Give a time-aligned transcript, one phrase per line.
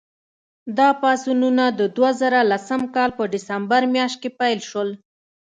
[0.77, 4.89] دا پاڅونونه د دوه زره لسم کال په ډسمبر میاشت کې پیل شول.